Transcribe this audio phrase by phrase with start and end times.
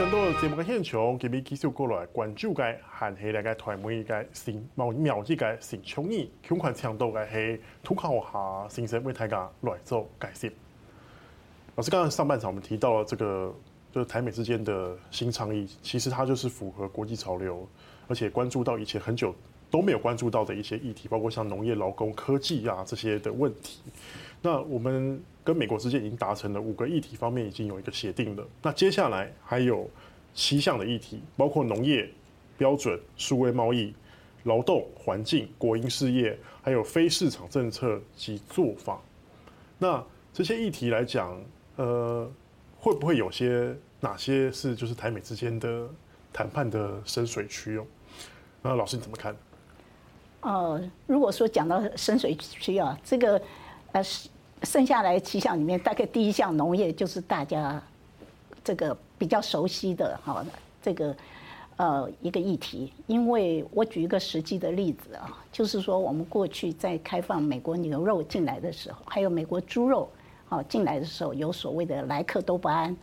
[0.00, 10.50] 转到节目嘅现场，今日继续过来关注嘅系系两个台湾嘅新贸贸易嘅新倡议，强款强度嘅系图考下新生为大家来做解释。
[11.76, 13.54] 老师刚刚上半场我们提到了这个，
[13.92, 17.68] 就是台美之间的新倡议，其实它就是符合国际潮流，
[18.08, 19.34] 而且关注到以前很久
[19.70, 23.80] 都没有关注到的一些议题，包括像农业、劳工、科技啊这些的问题。
[24.42, 28.46] 那我们跟美国之间已经达成了五个议题方面已经有一个协定了。
[28.62, 29.88] 那接下来还有
[30.34, 32.08] 七项的议题，包括农业
[32.58, 33.94] 标准、数位贸易、
[34.44, 39.00] 劳动环境、国营事业，还有非市场政策及做法。
[39.78, 40.02] 那
[40.32, 41.38] 这些议题来讲，
[41.76, 42.30] 呃，
[42.78, 45.88] 会不会有些哪些是就是台美之间的
[46.32, 47.86] 谈判的深水区哦？
[48.62, 49.36] 那老师你怎么看？
[50.40, 53.40] 呃，如果说讲到深水区啊，这个。
[53.92, 54.00] 呃，
[54.62, 57.82] 剩下来七项里面，大概第一项农业就是大家
[58.62, 60.46] 这个比较熟悉的哈，
[60.80, 61.16] 这个
[61.74, 62.92] 呃一个议题。
[63.08, 70.08] 因为我举一个实际的例子啊，就是说我们过去在开放美国牛肉进来的时候，还有美国猪肉
[70.48, 72.96] 啊进来的时候，有所谓的莱克多巴胺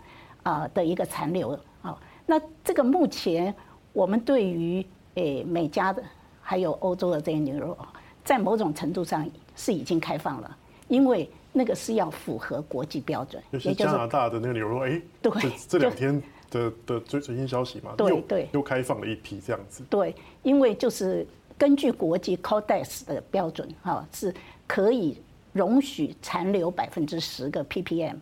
[0.44, 2.00] 啊的一个残留啊。
[2.26, 3.54] 那这个目前
[3.92, 4.86] 我们对于
[5.16, 6.02] 诶美加的
[6.50, 7.78] 还有欧洲的这些牛肉，
[8.24, 10.58] 在某种程度上是已经开放了。
[10.88, 19.84] 因为那个是要符合国际标准，就是加拿大的那个牛肉，哎，对，这两天的的最最新消息嘛，对对，又开放了一批这样子。
[19.90, 24.34] 对，因为就是根据国际 Codex 的标准，哈，是
[24.66, 28.16] 可以容许残留百分之十个 ppm。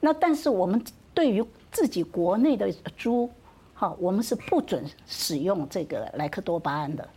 [0.00, 3.30] 那但是我们对于自己国内的猪，
[3.74, 7.08] 哈，我们是不准使用这个莱克多巴胺的，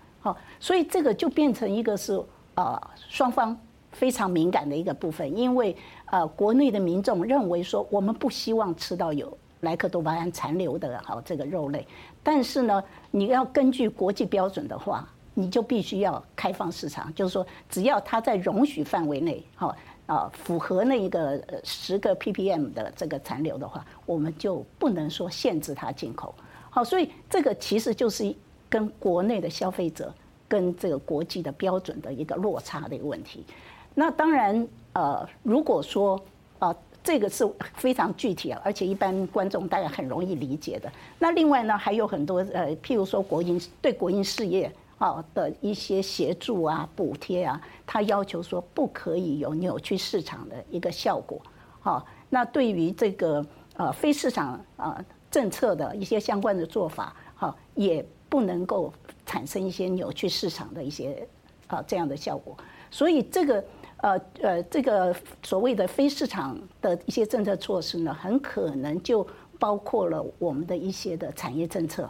[0.59, 2.21] 所以这个就变成一个是
[2.55, 3.57] 啊双方。
[3.93, 5.75] 非常敏感的一个部分，因为
[6.05, 11.87] 呃，国内的民众认为说，我们不希望吃到有莱克多巴胺残留的好这个肉类，
[12.21, 19.75] 但是呢，你要根据国际标准的话，你就必须要开放市场，就是说，只要它在容许范围内，好
[20.05, 26.35] 啊，符合那一个十个 ppm 的这个残留的话，我们就不能说限制它进口。
[26.69, 28.35] 好，所以这个其实就是
[28.69, 30.13] 跟国内的消费者
[30.47, 33.45] 跟这个国际的标准的一个落差的一个问题。
[33.93, 36.21] 那当然，呃，如果说，
[36.59, 40.91] 啊，这个是非常具体啊，而且一般观众大概很容易理解的。
[41.17, 51.41] 那另外呢，还有很多呃，譬如说国营对国营事业啊的一些协助啊、补贴啊，他要求说不可以有扭曲市场的一个效果。
[51.79, 53.43] 好，那对于这个
[53.77, 58.91] 呃非市场啊政策的一些相关的做法，哈，也不能够
[59.25, 61.25] 产生一些扭曲市场的一些
[61.67, 62.57] 啊这样的效果。
[62.91, 63.63] 所以这个。
[63.99, 65.11] 呃呃，这个
[65.41, 69.25] 所谓的非市场的一些政策措施呢，很可能就
[69.57, 72.07] 包括了我们的一些的产业政策，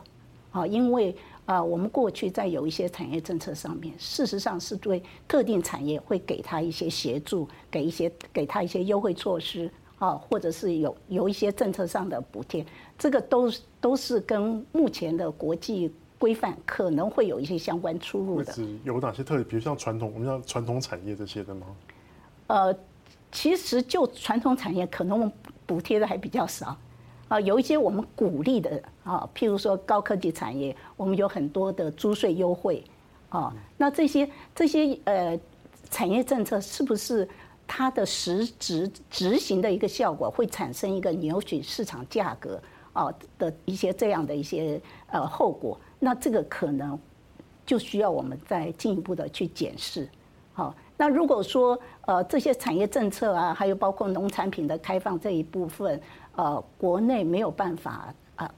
[0.52, 12.66] 啊，因为啊，我们过去在有一些产业政策上面，事实上是对特定产业会给他一些协助，给一些给他一些优惠措施，啊，或者是有有一些政策上的补贴，
[12.97, 15.91] 这个都都是跟目前的国际。
[16.19, 18.52] 规范可能会有一些相关出入的。
[18.84, 19.47] 有哪些特点？
[19.47, 21.68] 比如像传统，我们像传统产业这些的吗？
[22.47, 22.75] 呃，
[23.31, 25.31] 其实就传统产业，可能我们
[25.68, 26.75] 补贴的还比较少
[27.28, 27.40] 啊。
[27.40, 32.84] 有一些我们鼓励的啊，譬如说高科技产业，我们有很多的租税优惠
[33.30, 33.53] 啊。
[33.78, 35.40] 那这些这些呃
[35.91, 37.30] 产业政策，是不是
[37.68, 42.60] 它的实质执行的一个效果，会产生一个扭曲市场价格
[42.94, 45.78] 啊的一些这样的一些呃后果？
[46.00, 46.98] 那这个可能
[47.66, 50.08] 就需要我们再进一步的去检视。
[50.54, 56.02] 好，那如果说呃这些产业政策啊，还有包括农产品的开放这一部分，
[56.36, 58.50] 呃，国内没有办法啊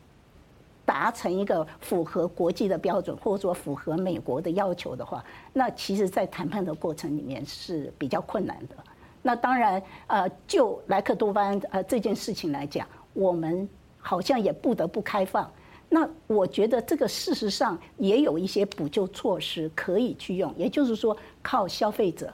[0.85, 8.75] 达成一个符合国际的标准，或者说符合美国的要求的话，那其实在谈判的过程里面是比较困难的。
[9.21, 13.67] 那当然，呃，就莱克多巴胺呃这件事情来讲，我们
[13.97, 15.49] 好像也不得不开放。
[15.89, 22.31] 那我觉得这个事实上也有一些补救措施可以去用，也就是说靠消费者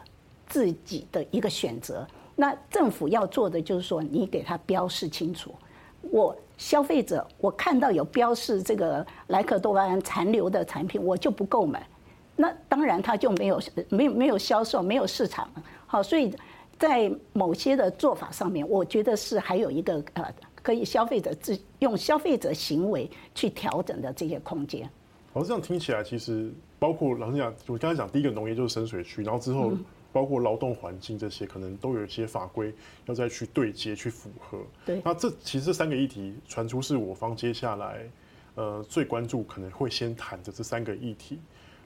[0.47, 2.05] 自己的一个选择。
[2.35, 5.55] 那政府要做的就是说，你给他标示清楚，
[6.01, 11.87] 我消费者我看到有标示这个莱克多巴胺残留的产品，我就不购买。
[12.35, 15.49] 那当然他就没有没有没有销售，没有市场。
[15.87, 16.35] 好，所以
[16.77, 20.33] 在某些的做法上面，我觉得是还有一个呃。
[20.65, 24.89] 可以消费者自用消费者行为去调整的这些空间。
[25.31, 29.73] 好，这样听起来其实包括老实讲，我刚才讲第一个农业就是深水区，然后之后
[30.11, 32.73] 包括劳动环境这些，可能都有一些法规
[33.05, 34.57] 要再去对接去符合。
[34.87, 38.09] 对，那这其实这三个议题传出是我方接下来
[38.55, 41.39] 呃最关注，可能会先谈的这三个议题。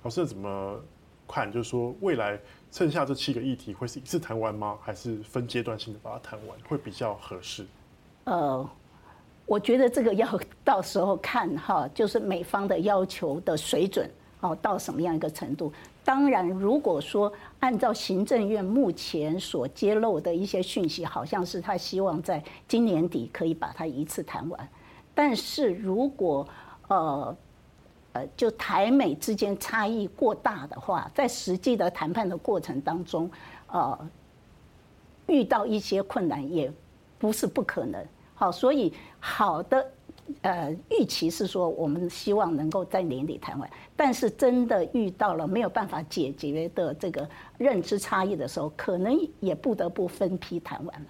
[0.03, 0.81] 老师怎么
[1.31, 1.51] 看？
[1.51, 2.39] 就是说未来
[2.71, 4.77] 剩下这七个议题会是一次谈完吗？
[4.81, 7.65] 还是分阶段性的把它谈完会比较合适？
[8.23, 8.69] 呃。
[9.45, 14.07] 我觉得这个要到时候看哈，就是美方的要求的水准
[14.41, 15.73] 哦，到什么样一个程度？
[16.05, 24.69] 当然，如果说按照行政院目前所揭露的一些讯息，好像是他希望在今年底可以把它一次谈完。
[25.15, 26.47] 但是如果
[26.87, 27.35] 呃
[28.35, 33.29] 就台美之间差异过大的话，在实际的谈判的过程当中，
[33.67, 34.09] 呃，
[35.27, 36.71] 遇到一些困难也
[37.17, 38.05] 不是不可能。
[38.33, 39.91] 好，所以好的，
[40.43, 43.69] 呃，预期是说，我们希望能够在年底谈完。
[43.97, 47.27] 但是真的遇到了没有办法解决的这个
[47.57, 51.07] 认知差异的时候，可能也不得不分批谈完了。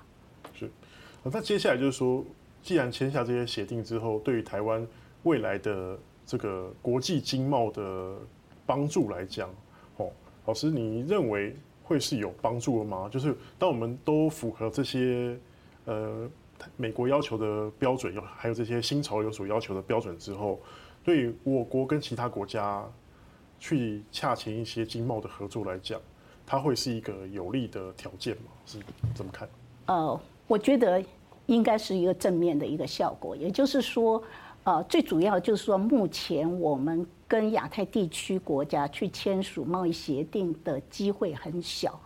[0.53, 0.71] 是，
[1.23, 2.25] 那接下来就是说，
[2.63, 4.87] 既然签下这些协定之后，对于台湾
[5.21, 5.95] 未来的
[6.29, 8.15] 这个国际经贸的
[8.63, 9.49] 帮助来讲，
[9.97, 10.11] 哦，
[10.45, 13.09] 老师，你认为会是有帮助的吗？
[13.09, 15.35] 就是当我们都符合这些，
[15.85, 16.29] 呃。
[16.75, 20.59] 美国要求的标准，有还有这些新潮流所要求的标准之后，
[21.05, 22.85] 对于我国跟其他国家
[23.61, 25.97] 去洽签一些经贸的合作来讲，
[26.45, 28.51] 它会是一个有利的条件吗？
[28.65, 28.77] 是
[29.15, 29.47] 怎么看？
[29.85, 31.01] 呃，我觉得
[31.45, 33.37] 应该是一个正面的一个效果。
[33.37, 34.21] 也就是说，
[34.63, 41.99] 呃，最主要就是说，目前我们跟亚太地区国家去签署贸易协定的机会很小。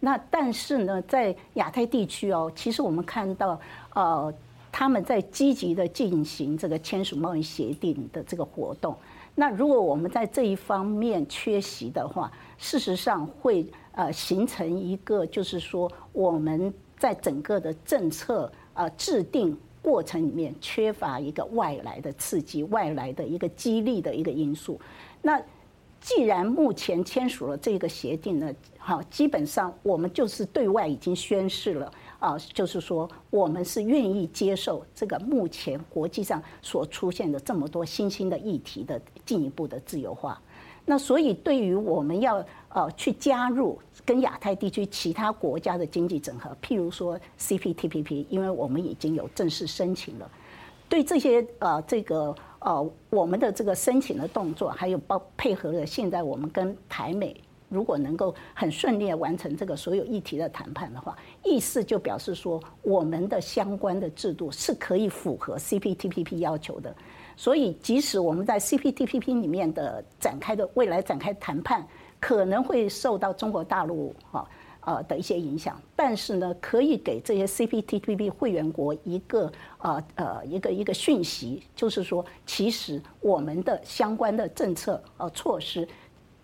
[0.00, 3.58] 那但是呢，在亚太地区哦，其实我们看到，
[3.94, 4.34] 呃，
[4.70, 8.94] 他们在积极的进行这个签署贸易协定的这个活动。
[9.34, 24.80] 那如果我们在这一方面缺席的话，事实上会呃形成一个，就是说我们在整个的政策呃制定过程里面缺乏一个外来的刺激、外来的一个激励的一个因素。
[25.20, 25.42] 那
[26.00, 40.40] 既然目前签署了这个协定呢，好，基本上我们就是对外已经宣示了啊，就是说我们是愿意接受这个目前国际上所出现的这么多新兴的议题的进一步的自由化。
[40.84, 42.44] 那所以对于我们要
[42.74, 50.30] 呃去加入跟亚太地区其他国家的经济整合，譬如说 CPTPP，因为我们已经有正式申请了，
[50.88, 52.34] 对这些呃这个。
[52.64, 57.34] 呃，我们的这个申请的动作，还有包配合了现在我们跟台美，
[57.68, 66.94] 如果能够很顺利的完成这个所有议题的谈判的话，意思就表示说，我们的相关的制度是可以符合 CPTPP 要求的。
[67.36, 71.84] 所以，即使我们在 CPTPP 里面的展开的未来展开谈判，
[72.22, 74.48] 可能会受到中国大陆哈。
[74.84, 85.86] 呃的一些影响，但是呢，可以给这些 CPTPP 会员国一个呃呃一个一个讯息，就是说，其实我们的相关的政策呃措施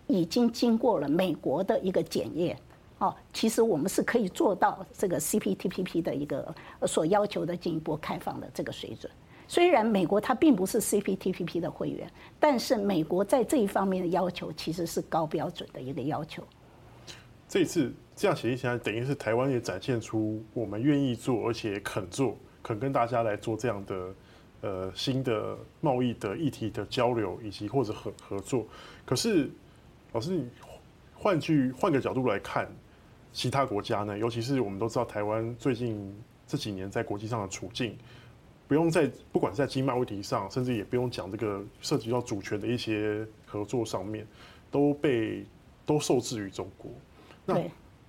[0.07, 2.57] 已经经过了美国的一个检验，
[2.99, 6.55] 哦，其实我们是可以做到这个 CPTPP 的一个
[6.87, 9.11] 所要求的进一步开放的这个水准。
[9.49, 12.07] 虽然美国它并不是 CPTPP 的会员，
[12.39, 16.43] 但是美国在这一方面的要求其实是高标准的一个要求。
[17.47, 24.13] 这一次这样协议下来，等于是台湾也展现出我们愿意做，而且肯做，肯跟大家来做这样的
[24.61, 28.67] 呃新的贸易的议题的交流，以及或者合合作。
[29.03, 29.49] 可是，
[30.11, 30.47] 老师，你
[31.15, 32.71] 换句换个角度来看，
[33.33, 34.15] 其他国家呢？
[34.15, 36.15] 尤其是我们都知道台湾最近
[36.45, 37.97] 这几年在国际上的处境，
[38.69, 44.27] 不用在不管是在经贸问题上，甚至也不用讲这个涉及到主权的一些合作上面，
[44.69, 45.43] 都被
[45.87, 46.91] 都受制于中国。
[47.47, 47.59] 那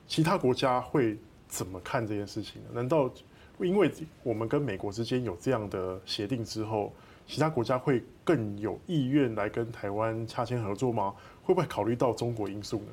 [0.07, 1.17] 其他国家会
[1.49, 2.69] 怎么看这件事情呢？
[2.75, 3.11] 难道
[3.59, 3.91] 因为
[4.23, 6.93] 我们跟美国之间有这样的协定之后，
[7.27, 11.15] 其他国家会更有意愿来跟台湾洽签合作吗？
[11.43, 12.93] 会不会考虑到中国因素呢？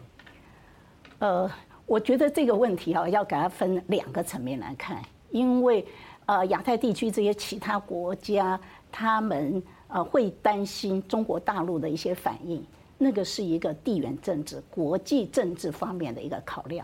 [1.20, 1.52] 呃，
[1.86, 5.86] 我觉得这个问题啊，要给它分两个层面来看，因为
[6.27, 8.60] 呃，亚太地区这些其他国家，
[8.91, 12.63] 他们呃会担心中国大陆的一些反应。
[13.00, 16.84] 那个是一个地缘政治、国际政治方面的一个考量，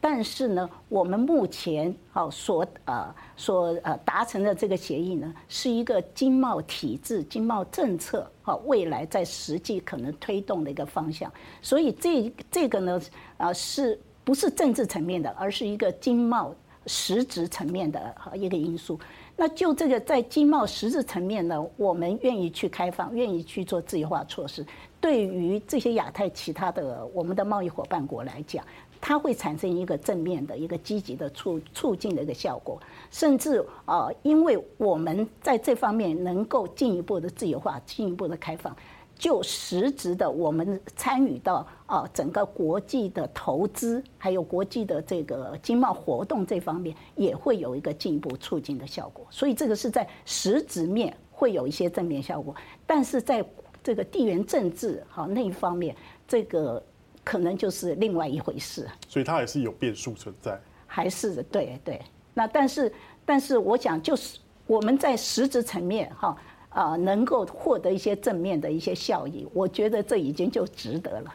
[0.00, 11.32] 但是呢，我们目前好所呃所呃达成的这个协议呢，是一个经贸体制、经贸政策好未来在实际可能推动的一个方向，
[11.62, 13.00] 所以这这个呢，
[13.36, 16.52] 呃，是不是政治层面的，而是一个经贸
[16.86, 18.98] 实质层面的一个因素。
[19.36, 24.64] 那就这个在经贸实质层面呢，我们愿意去开放，愿意去做自由化措施。
[25.00, 28.64] 对于这些亚太其他的我们的贸易伙伴国来讲，
[29.00, 38.76] 它会产生一个正面的一个积极的促促进的一个效果，甚至啊，因为我们在这方面能够进一步的自由化、进一步的开放，
[39.22, 49.24] 就实质的我们参与到啊整个国际的投资，还有国际的这个经贸活动这方面，也会有一个进一步促进的效果。
[49.30, 52.52] 所以这个是在实质面会有一些正面效果，
[52.84, 53.44] 但是在
[53.80, 55.94] 这个地缘政治好那一方面，
[56.26, 56.82] 这个。
[57.24, 60.60] 可能就是另外一回事，所以它还是有变数存在。
[60.88, 62.02] 还是对对，
[62.34, 62.92] 那但是
[63.24, 66.36] 但是我想就是我们在实质层面哈
[66.72, 71.34] 啊能够获得一些正面的一些效益，我觉得这已经就值得了。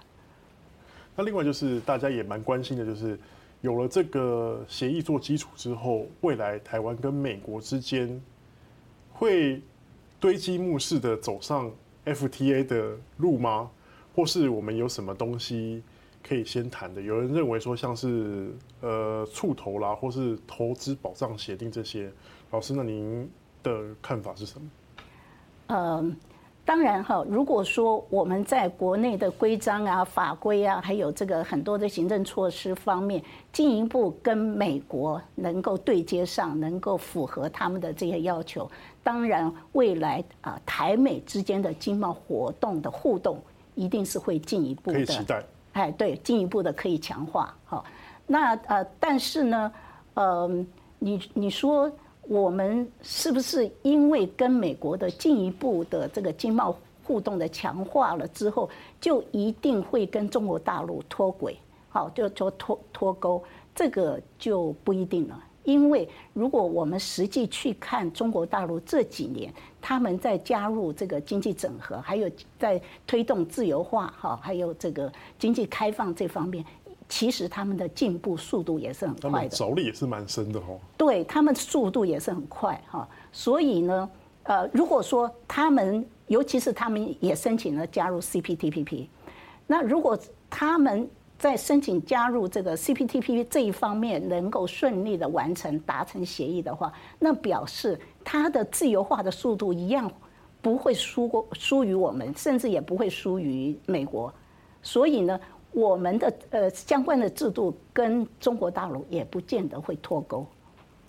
[1.16, 3.20] 那另外就是大家也蛮关心的，就是
[3.62, 8.22] 有了这个协议做基础之后，未来台湾跟美国之间
[9.12, 9.62] 会
[10.20, 11.72] 堆积木式的走上
[12.06, 13.70] FTA 的路吗？
[14.16, 15.84] 或是我们有什么东西
[16.24, 17.02] 可以先谈的？
[17.02, 18.52] 有人认为说像是
[18.82, 22.12] 呃促投啦，或是投资保障协定这些。
[22.52, 23.30] 老师，那您
[23.62, 24.68] 的看法是什么？
[25.68, 26.16] 嗯，
[26.66, 38.70] 当然哈，如果说我们在国内的规章啊、法规啊，还有这个很多的行政措施方面，进一步跟美国能够对接上，能够符合他们的这些要求，
[39.04, 43.40] 当然未来啊台美之间的经贸活动的互动。
[43.80, 45.44] 一定是会进一步的，可以期待。
[45.74, 47.56] 哎，对，进一步的可以强化。
[47.64, 47.86] 好，
[48.26, 49.72] 那呃，但是呢，
[50.16, 50.66] 呃，
[50.98, 51.88] 你你说
[52.28, 58.70] 我们是不是因为跟美国的进一步的这个经贸互动的强化了之后，
[59.00, 61.58] 就一定会跟中国大陆脱轨？
[61.90, 63.42] 好，就说脱脱钩，
[63.74, 65.44] 这个就不一定了。
[65.64, 76.64] 因为如果我们实际去看中国大陆这几年，他们在加入这个经济整合，还有在推动自由化哈，还有这个经济开放这方面，
[77.10, 80.80] 其实他们的进步速度也是很快的，着力也是蛮深的哦。
[80.98, 84.10] 对，他们速度也是很快哈，所以呢，
[84.44, 89.08] 呃，如果说他们，尤其是他们也申请了加入 CPTPP，
[89.66, 90.18] 那如果
[90.50, 91.10] 他们。
[91.40, 100.12] 在申请加入这个 CPTPP 这一方面能够顺利的完成达成协议的话，那表示它的自由化的速度一样
[100.64, 104.34] 不会输过输于我们，甚至也不会输于美国。
[104.82, 105.40] 所以呢，
[105.72, 110.46] 我们的呃相关的制度跟中国大陆也不见得会脱钩。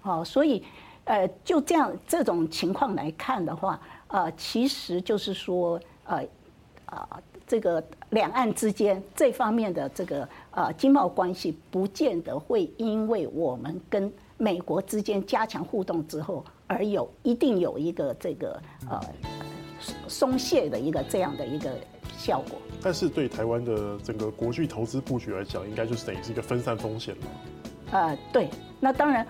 [0.00, 0.62] 好，所以
[1.04, 6.16] 呃就这样这种情况来看的话，呃其实就是说呃
[6.86, 7.08] 啊。
[7.10, 18.60] 呃这个两岸之间这方面的这个呃经贸关系，不见得会因为我们跟美国之间加强互动之后，而有一定有一个这个
[18.90, 19.00] 呃
[20.08, 21.70] 松懈的一个这样的一个
[22.18, 22.58] 效果。
[22.82, 27.26] 但是对台湾的整个国际投资布局来讲，应该就是等于是一个分散风险嘛。
[27.92, 29.26] 呃，对，那当然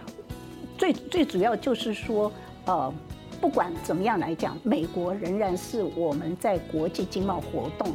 [0.76, 2.32] 最最主要就是说
[2.64, 2.92] 呃。
[3.40, 7.94] 不管怎么样来讲，美国仍然是我们在国际经贸活动